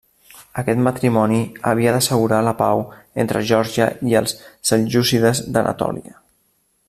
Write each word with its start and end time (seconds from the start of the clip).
Aquest 0.61 0.79
matrimoni 0.85 1.37
havia 1.71 1.93
d'assegurar 1.95 2.39
la 2.47 2.55
pau 2.63 2.81
entre 3.25 3.43
Geòrgia 3.51 3.89
i 4.13 4.19
els 4.23 4.35
seljúcides 4.71 5.43
d'Anatòlia. 5.57 6.19